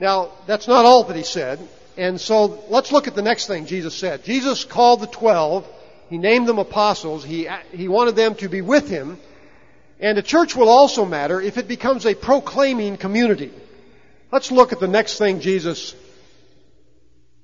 [0.00, 1.60] Now, that's not all that he said.
[1.96, 4.24] And so let's look at the next thing Jesus said.
[4.24, 5.68] Jesus called the twelve.
[6.10, 7.24] He named them apostles.
[7.24, 9.18] He, he wanted them to be with him.
[10.00, 13.52] And a church will also matter if it becomes a proclaiming community.
[14.32, 15.94] Let's look at the next thing Jesus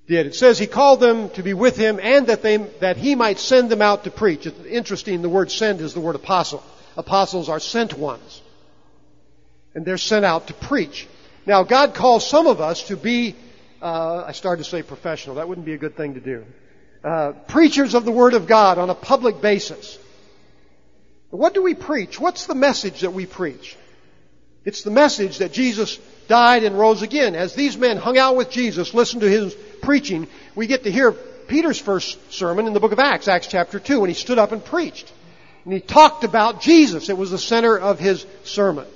[0.08, 0.26] did.
[0.26, 3.38] It says he called them to be with him and that they, that he might
[3.38, 4.44] send them out to preach.
[4.44, 6.64] It's interesting, the word send is the word apostle.
[6.96, 8.40] Apostles are sent ones.
[9.74, 11.06] And they're sent out to preach.
[11.46, 13.34] Now, God calls some of us to be,
[13.82, 15.36] uh, I started to say professional.
[15.36, 16.44] That wouldn't be a good thing to do.
[17.02, 19.98] Uh, preachers of the Word of God on a public basis.
[21.30, 22.18] What do we preach?
[22.20, 23.76] What's the message that we preach?
[24.64, 27.34] It's the message that Jesus died and rose again.
[27.34, 31.12] As these men hung out with Jesus, listened to his preaching, we get to hear
[31.12, 34.52] Peter's first sermon in the book of Acts, Acts chapter 2, when he stood up
[34.52, 35.12] and preached.
[35.64, 37.08] And he talked about Jesus.
[37.08, 38.86] It was the center of his sermon.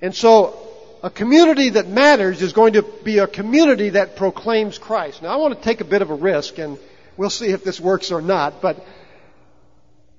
[0.00, 0.68] And so,
[1.02, 5.22] a community that matters is going to be a community that proclaims Christ.
[5.22, 6.78] Now, I want to take a bit of a risk, and
[7.16, 8.84] we'll see if this works or not, but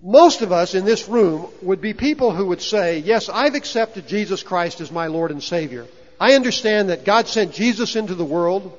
[0.01, 4.07] most of us in this room would be people who would say, yes, I've accepted
[4.07, 5.85] Jesus Christ as my Lord and Savior.
[6.19, 8.77] I understand that God sent Jesus into the world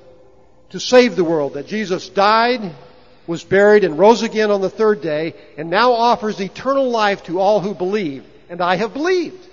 [0.70, 2.74] to save the world, that Jesus died,
[3.26, 7.40] was buried, and rose again on the third day, and now offers eternal life to
[7.40, 8.24] all who believe.
[8.48, 9.46] And I have believed.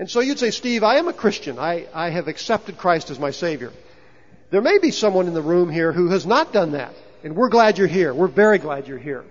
[0.00, 1.58] And so you'd say, Steve, I am a Christian.
[1.58, 3.70] I, I have accepted Christ as my Savior.
[4.48, 6.94] There may be someone in the room here who has not done that.
[7.22, 8.14] And we're glad you're here.
[8.14, 9.26] We're very glad you're here.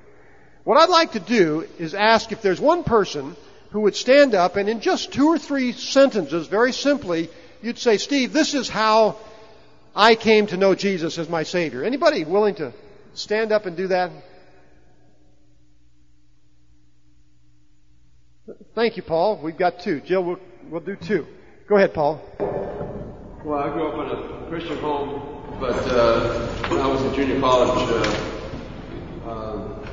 [0.65, 3.35] What I'd like to do is ask if there's one person
[3.71, 7.31] who would stand up and in just two or three sentences, very simply,
[7.63, 9.17] you'd say, Steve, this is how
[9.95, 11.83] I came to know Jesus as my Savior.
[11.83, 12.73] Anybody willing to
[13.15, 14.11] stand up and do that?
[18.75, 19.39] Thank you, Paul.
[19.41, 19.99] We've got two.
[20.01, 21.25] Jill, we'll, we'll do two.
[21.67, 22.21] Go ahead, Paul.
[23.43, 27.39] Well, I grew up in a Christian home, but uh, when I was in junior
[27.39, 27.89] college,
[29.25, 29.85] uh, uh,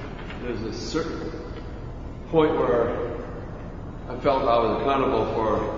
[0.43, 1.31] there's a certain
[2.31, 3.15] point where
[4.09, 5.77] I felt I was accountable for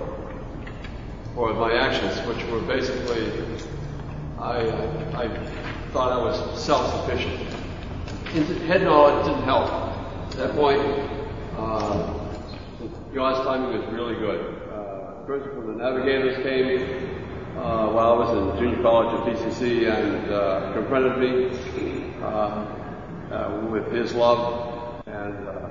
[1.35, 3.31] for my actions, which were basically
[4.39, 4.61] I,
[5.13, 5.27] I, I
[5.91, 7.37] thought I was self-sufficient.
[8.63, 9.69] Head knowledge didn't help.
[9.69, 10.81] At that point,
[11.57, 12.13] uh,
[13.13, 14.68] God's timing was really good.
[15.29, 20.31] First, when the Navigators came uh, while I was in junior college at PCC and
[20.33, 21.51] uh, confronted me
[22.19, 25.69] uh, uh, with His love, and uh,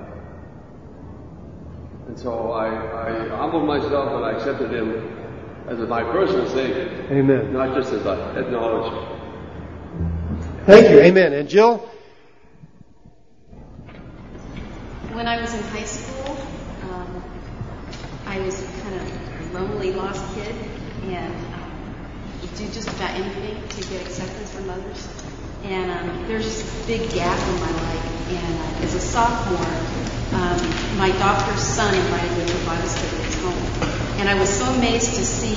[2.07, 2.67] and so I,
[3.05, 5.13] I humbled myself and I accepted Him
[5.67, 6.87] as my personal Savior.
[7.11, 7.51] Amen.
[7.51, 8.93] Not just as a head knowledge.
[10.67, 11.01] Thank you.
[11.01, 11.33] Amen.
[11.33, 11.79] And Jill?
[15.11, 16.37] When I was in high school,
[16.83, 17.23] um,
[18.25, 18.78] I was kind of a
[19.53, 20.55] lonely, lost kid,
[21.03, 21.69] and um,
[22.59, 25.07] do just about anything to get acceptance from others.
[25.63, 28.05] And um, there's a big gap in my life.
[28.29, 29.75] And uh, as a sophomore,
[30.39, 30.59] um,
[30.97, 33.89] my doctor's son invited me to Bible study at his home.
[34.19, 35.55] And I was so amazed to see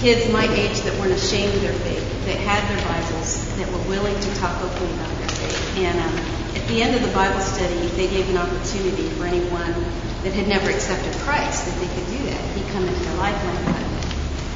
[0.00, 3.88] kids my age that weren't ashamed of their faith, that had their Bibles, that were
[3.90, 5.78] willing to talk openly about their faith.
[5.78, 6.14] And um,
[6.56, 9.74] at the end of the Bible study, they gave an opportunity for anyone
[10.22, 12.40] that had never accepted Christ that they could do that.
[12.52, 13.80] He'd come into their life, and I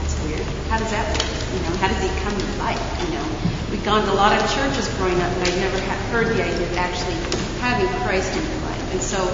[0.04, 0.44] that's weird.
[0.68, 1.24] How does that work?
[1.56, 2.80] You know, how does he come into life?
[3.00, 3.24] You know,
[3.72, 6.44] we'd gone to a lot of churches growing up, but I'd never had heard the
[6.44, 7.16] idea of actually
[7.64, 8.84] having Christ in your life.
[8.92, 9.24] And so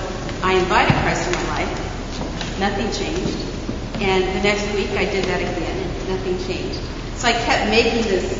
[0.46, 1.72] I invited Christ in my life.
[2.62, 3.34] Nothing changed.
[3.98, 6.78] And the next week I did that again, and nothing changed.
[7.18, 8.38] So I kept making this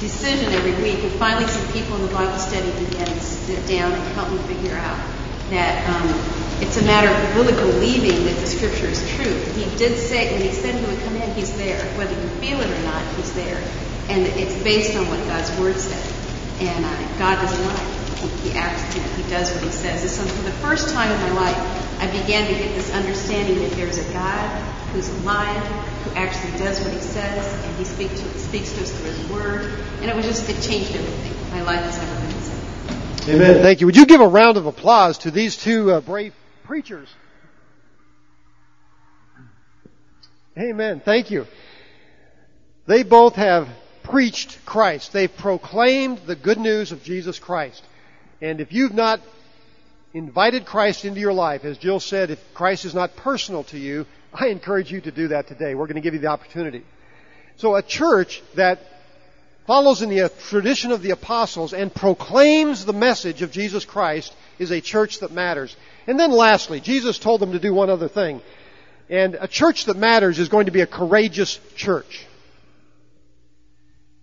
[0.00, 3.92] decision every week, and finally some people in the Bible study began to sit down
[3.92, 4.98] and help me figure out
[5.50, 9.32] that um, it's a matter of really believing that the Scripture is true.
[9.54, 11.80] He did say, when he said he would come in, he's there.
[11.96, 13.62] Whether you feel it or not, he's there.
[14.08, 16.02] And it's based on what God's Word said.
[16.60, 17.98] And uh, God doesn't lie.
[18.18, 20.02] He, he acts, you he does what he says.
[20.02, 23.60] And so for the first time in my life, I began to get this understanding
[23.60, 24.48] that there's a God
[24.92, 25.62] who's alive,
[26.02, 29.30] who actually does what he says, and he speaks to, speaks to us through his
[29.30, 29.78] word.
[30.00, 31.50] And it was just, it changed everything.
[31.52, 33.36] My life has never been the same.
[33.36, 33.62] Amen.
[33.62, 33.86] Thank you.
[33.86, 36.34] Would you give a round of applause to these two uh, brave
[36.68, 37.08] preachers?
[40.56, 41.00] Amen.
[41.02, 41.46] Thank you.
[42.86, 43.68] They both have
[44.02, 45.14] preached Christ.
[45.14, 47.82] They've proclaimed the good news of Jesus Christ.
[48.42, 49.20] And if you've not
[50.12, 54.04] invited Christ into your life, as Jill said, if Christ is not personal to you,
[54.32, 55.74] I encourage you to do that today.
[55.74, 56.84] We're going to give you the opportunity.
[57.56, 58.80] So a church that
[59.68, 64.70] follows in the tradition of the apostles and proclaims the message of Jesus Christ is
[64.70, 65.76] a church that matters.
[66.06, 68.40] And then lastly, Jesus told them to do one other thing.
[69.10, 72.24] And a church that matters is going to be a courageous church.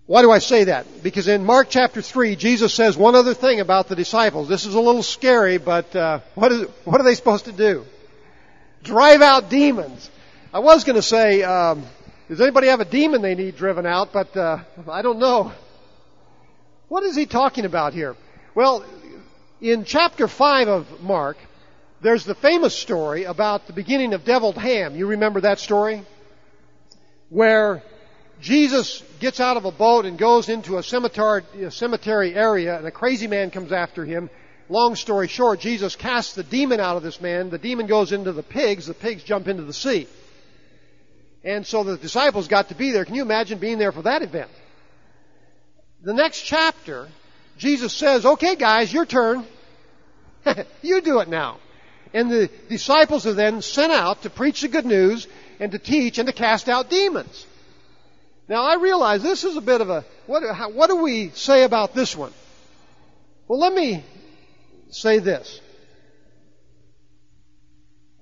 [0.08, 1.04] Why do I say that?
[1.04, 4.50] Because in Mark chapter 3, Jesus says one other thing about the disciples.
[4.50, 7.86] This is a little scary, but uh, what, is, what are they supposed to do?
[8.82, 10.10] Drive out demons.
[10.52, 11.86] I was going to say, um,
[12.30, 14.12] does anybody have a demon they need driven out?
[14.12, 14.60] But uh,
[14.90, 15.52] I don't know.
[16.88, 18.16] What is he talking about here?
[18.56, 18.84] Well,
[19.62, 21.38] in chapter 5 of Mark,
[22.02, 24.96] there's the famous story about the beginning of deviled ham.
[24.96, 26.04] You remember that story?
[27.30, 27.84] Where
[28.42, 32.86] Jesus gets out of a boat and goes into a cemetery, a cemetery area and
[32.86, 34.30] a crazy man comes after him.
[34.68, 37.50] Long story short, Jesus casts the demon out of this man.
[37.50, 38.88] The demon goes into the pigs.
[38.88, 40.08] The pigs jump into the sea.
[41.46, 43.06] And so the disciples got to be there.
[43.06, 44.50] Can you imagine being there for that event?
[46.02, 47.08] The next chapter,
[47.60, 49.46] Jesus says, okay guys, your turn.
[50.82, 51.60] you do it now.
[52.14, 55.28] And the disciples are then sent out to preach the good news
[55.60, 57.46] and to teach and to cast out demons.
[58.48, 61.64] Now I realize this is a bit of a, what, how, what do we say
[61.64, 62.34] about this one?
[63.48, 64.04] Well, let me
[64.90, 65.62] say this.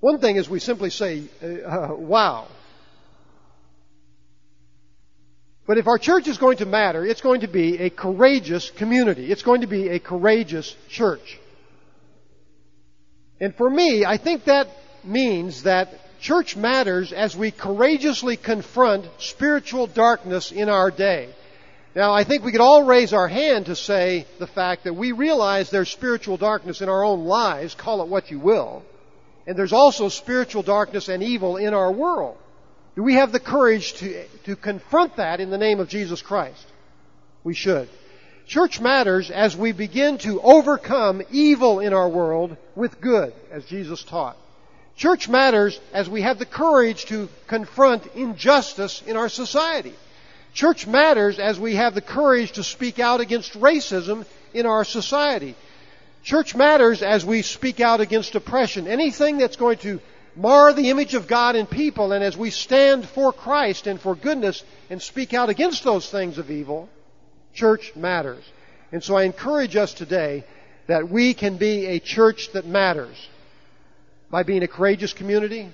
[0.00, 2.48] One thing is we simply say, uh, wow.
[5.66, 9.30] But if our church is going to matter, it's going to be a courageous community.
[9.32, 11.38] It's going to be a courageous church.
[13.40, 14.68] And for me, I think that
[15.02, 21.28] means that church matters as we courageously confront spiritual darkness in our day.
[21.94, 25.12] Now, I think we could all raise our hand to say the fact that we
[25.12, 28.82] realize there's spiritual darkness in our own lives, call it what you will,
[29.46, 32.36] and there's also spiritual darkness and evil in our world.
[32.96, 36.64] Do we have the courage to, to confront that in the name of Jesus Christ?
[37.42, 37.88] We should.
[38.46, 44.02] Church matters as we begin to overcome evil in our world with good, as Jesus
[44.04, 44.36] taught.
[44.96, 49.94] Church matters as we have the courage to confront injustice in our society.
[50.52, 55.56] Church matters as we have the courage to speak out against racism in our society.
[56.22, 58.86] Church matters as we speak out against oppression.
[58.86, 60.00] Anything that's going to
[60.36, 64.14] mar the image of God in people, and as we stand for Christ and for
[64.14, 66.88] goodness and speak out against those things of evil,
[67.54, 68.44] church matters.
[68.92, 70.44] And so I encourage us today
[70.86, 73.16] that we can be a church that matters
[74.30, 75.70] by being a courageous community,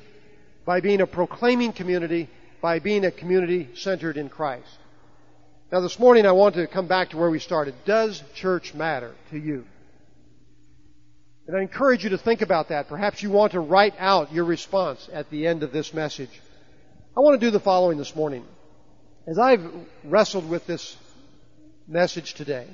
[0.65, 2.29] by being a proclaiming community,
[2.61, 4.79] by being a community centered in Christ.
[5.73, 7.75] Now this morning I want to come back to where we started.
[7.85, 9.65] Does church matter to you?
[11.51, 12.86] And I encourage you to think about that.
[12.86, 16.30] Perhaps you want to write out your response at the end of this message.
[17.16, 18.44] I want to do the following this morning.
[19.26, 19.68] As I've
[20.05, 20.96] wrestled with this
[21.88, 22.68] message today,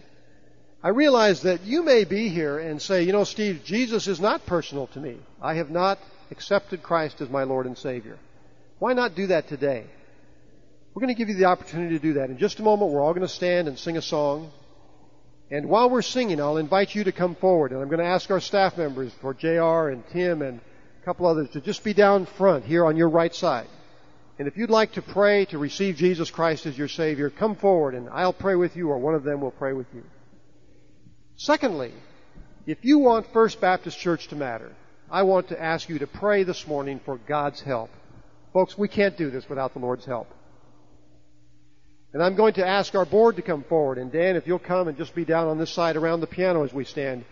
[0.83, 4.45] I realize that you may be here and say, you know, Steve, Jesus is not
[4.45, 5.17] personal to me.
[5.41, 5.99] I have not
[6.31, 8.19] accepted Christ as my Lord and Savior.
[8.79, 9.87] Why not do that today?
[10.93, 12.29] We're going to give you the opportunity to do that.
[12.29, 14.53] In just a moment, we're all going to stand and sing a song.
[15.51, 17.73] And while we're singing, I'll invite you to come forward.
[17.73, 21.27] And I'm going to ask our staff members, for JR and Tim and a couple
[21.27, 23.69] others, to just be down front here on your right side.
[24.39, 27.95] And if you'd like to pray to receive Jesus Christ as your Savior, come forward
[27.95, 30.03] and I'll pray with you or one of them will pray with you.
[31.37, 31.93] Secondly,
[32.67, 34.73] if you want First Baptist Church to matter,
[35.11, 37.91] I want to ask you to pray this morning for God's help.
[38.53, 40.29] Folks, we can't do this without the Lord's help.
[42.17, 43.99] And I'm going to ask our board to come forward.
[43.99, 46.65] And Dan, if you'll come and just be down on this side around the piano
[46.65, 47.27] as we stand.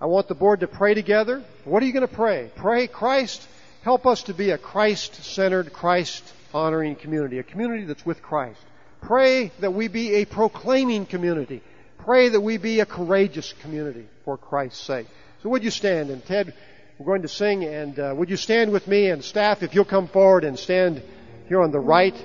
[0.00, 1.44] I want the board to pray together.
[1.62, 2.50] What are you going to pray?
[2.56, 3.46] Pray, Christ,
[3.82, 8.58] help us to be a Christ-centered, Christ-honoring community, a community that's with Christ.
[9.00, 11.62] Pray that we be a proclaiming community.
[11.98, 15.06] Pray that we be a courageous community for Christ's sake.
[15.44, 16.10] So would you stand?
[16.10, 16.52] And Ted,
[16.98, 19.84] we're going to sing, and uh, would you stand with me and staff if you'll
[19.84, 21.04] come forward and stand
[21.46, 22.16] here on the right.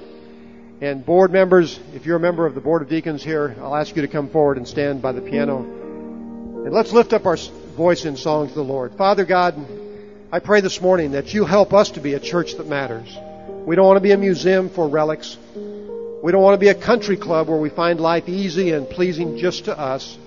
[0.81, 3.97] And board members, if you're a member of the Board of Deacons here, I'll ask
[3.97, 5.57] you to come forward and stand by the piano.
[5.59, 7.35] And let's lift up our
[7.75, 8.93] voice in song to the Lord.
[8.93, 9.55] Father God,
[10.31, 13.13] I pray this morning that you help us to be a church that matters.
[13.65, 15.37] We don't want to be a museum for relics.
[15.53, 19.37] We don't want to be a country club where we find life easy and pleasing
[19.37, 20.17] just to us.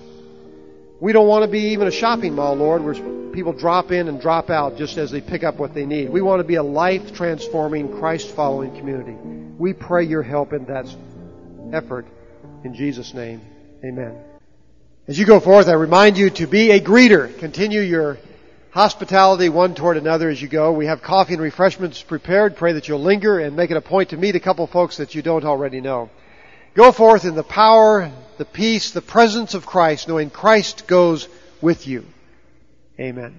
[1.03, 2.93] We don't want to be even a shopping mall, Lord, where
[3.33, 6.09] people drop in and drop out just as they pick up what they need.
[6.09, 9.11] We want to be a life transforming, Christ following community.
[9.11, 10.85] We pray your help in that
[11.73, 12.05] effort.
[12.63, 13.41] In Jesus' name,
[13.83, 14.17] amen.
[15.05, 17.37] As you go forth, I remind you to be a greeter.
[17.37, 18.17] Continue your
[18.71, 20.71] hospitality one toward another as you go.
[20.71, 22.55] We have coffee and refreshments prepared.
[22.55, 25.15] Pray that you'll linger and make it a point to meet a couple folks that
[25.15, 26.09] you don't already know.
[26.73, 31.27] Go forth in the power, the peace, the presence of Christ, knowing Christ goes
[31.61, 32.05] with you.
[32.99, 33.35] Amen.